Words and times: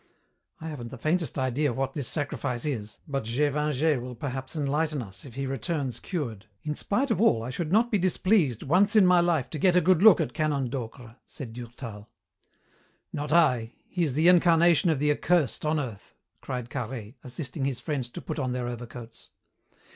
I 0.59 0.67
haven't 0.69 0.87
the 0.89 0.97
faintest 0.97 1.37
idea 1.37 1.71
what 1.73 1.93
this 1.93 2.07
sacrifice 2.07 2.65
is, 2.65 2.97
but 3.07 3.23
Gévingey 3.23 4.01
will 4.01 4.15
perhaps 4.15 4.55
enlighten 4.55 4.99
us 4.99 5.25
if 5.25 5.35
he 5.35 5.45
returns 5.45 5.99
cured." 5.99 6.47
"In 6.63 6.73
spite 6.73 7.11
of 7.11 7.21
all, 7.21 7.43
I 7.43 7.51
should 7.51 7.71
not 7.71 7.91
be 7.91 7.99
displeased, 7.99 8.63
once 8.63 8.95
in 8.95 9.05
my 9.05 9.19
life 9.19 9.47
to 9.51 9.59
get 9.59 9.75
a 9.75 9.79
good 9.79 10.01
look 10.01 10.19
at 10.19 10.33
Canon 10.33 10.69
Docre," 10.71 11.17
said 11.23 11.53
Durtal. 11.53 12.09
"Not 13.13 13.31
I! 13.31 13.73
He 13.89 14.03
is 14.03 14.15
the 14.15 14.27
incarnation 14.27 14.89
of 14.89 14.97
the 14.97 15.11
Accursed 15.11 15.67
on 15.67 15.79
earth!" 15.79 16.15
cried 16.41 16.71
Carhaix, 16.71 17.13
assisting 17.23 17.65
his 17.65 17.79
friends 17.79 18.09
to 18.09 18.21
put 18.21 18.39
on 18.39 18.53
their 18.53 18.67
overcoats. 18.67 19.29